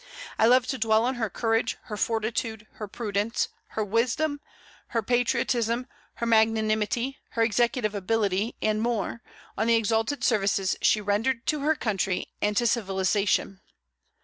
I 0.39 0.47
love 0.47 0.65
to 0.65 0.79
dwell 0.79 1.05
on 1.05 1.13
her 1.21 1.29
courage, 1.29 1.77
her 1.83 1.95
fortitude, 1.95 2.65
her 2.77 2.87
prudence, 2.87 3.49
her 3.77 3.83
wisdom, 3.85 4.41
her 4.87 5.03
patriotism, 5.03 5.85
her 6.15 6.25
magnanimity, 6.25 7.19
her 7.33 7.43
executive 7.43 7.93
ability, 7.93 8.55
and, 8.63 8.81
more, 8.81 9.21
on 9.55 9.67
the 9.67 9.75
exalted 9.75 10.23
services 10.23 10.75
she 10.81 11.01
rendered 11.01 11.45
to 11.45 11.59
her 11.59 11.75
country 11.75 12.29
and 12.41 12.57
to 12.57 12.65
civilization. 12.65 13.61